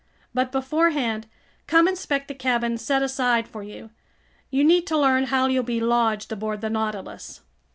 But 0.33 0.51
beforehand, 0.51 1.27
come 1.67 1.87
inspect 1.87 2.27
the 2.27 2.33
cabin 2.33 2.79
set 2.79 3.03
aside 3.03 3.47
for 3.47 3.61
you. 3.61 3.91
You 4.49 4.63
need 4.63 4.87
to 4.87 4.97
learn 4.97 5.25
how 5.25 5.45
you'll 5.45 5.61
be 5.61 5.79
lodged 5.79 6.31
aboard 6.31 6.61
the 6.61 6.71
Nautilus." 6.71 7.41